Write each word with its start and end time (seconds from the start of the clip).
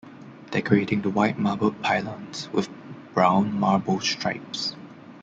Decorating 0.49 1.03
the 1.03 1.11
white 1.11 1.37
marbled 1.37 1.79
pylons 1.83 2.49
with 2.51 2.69
brown 3.13 3.59
marble 3.59 3.99
stripes. 3.99 4.75